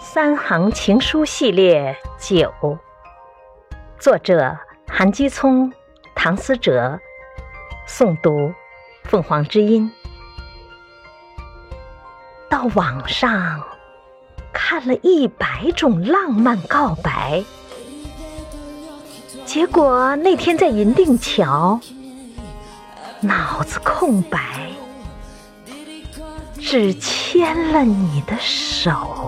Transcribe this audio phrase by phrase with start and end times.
[0.00, 2.52] 三行情书系列九，
[3.98, 4.56] 作者
[4.86, 5.72] 韩基聪、
[6.14, 7.00] 唐思哲，
[7.86, 8.52] 诵读
[9.02, 9.90] 凤凰之音。
[12.48, 13.60] 到网上
[14.52, 17.42] 看了一百种浪漫告白，
[19.44, 21.80] 结果那天在银锭桥，
[23.20, 24.70] 脑子空白，
[26.54, 29.27] 只牵了你的手。